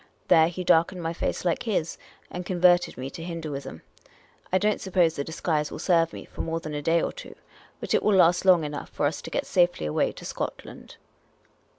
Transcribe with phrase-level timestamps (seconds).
[0.29, 1.99] There, he darkened my face like his,
[2.31, 3.83] and converted me to Hindooism.
[4.51, 7.35] I don't suppose the disguise will serve me for more than a day or two;
[7.79, 10.95] but it will last long enough for us to get safely away to Scotland."